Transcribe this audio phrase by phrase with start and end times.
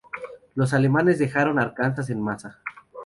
[0.55, 2.59] Los alemanes dejaron Arkansas en masa.